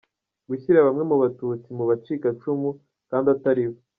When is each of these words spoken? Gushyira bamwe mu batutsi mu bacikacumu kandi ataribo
Gushyira 0.49 0.85
bamwe 0.87 1.03
mu 1.09 1.15
batutsi 1.21 1.67
mu 1.77 1.83
bacikacumu 1.89 2.69
kandi 3.09 3.27
ataribo 3.35 3.77